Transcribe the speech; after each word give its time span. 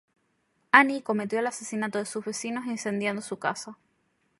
Annie 0.71 1.03
cometió 1.03 1.37
el 1.37 1.45
asesinato 1.45 1.99
de 1.99 2.07
sus 2.07 2.25
vecinos 2.25 2.65
incendiando 2.65 3.21
su 3.21 3.37
casa. 3.37 3.77